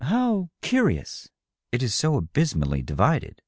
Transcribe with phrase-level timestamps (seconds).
[0.01, 1.29] "How, curious
[1.71, 3.39] ?""It is so abysmally divided.